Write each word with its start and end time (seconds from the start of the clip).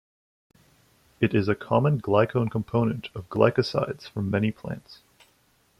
It 1.19 1.35
is 1.35 1.47
a 1.47 1.53
common 1.53 2.01
glycone 2.01 2.49
component 2.49 3.09
of 3.13 3.29
glycosides 3.29 4.09
from 4.09 4.31
many 4.31 4.51
plants. 4.51 5.03